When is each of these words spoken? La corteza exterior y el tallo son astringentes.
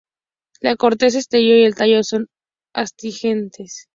La 0.61 0.75
corteza 0.77 1.19
exterior 1.19 1.59
y 1.59 1.63
el 1.65 1.75
tallo 1.75 2.01
son 2.03 2.25
astringentes. 2.73 3.87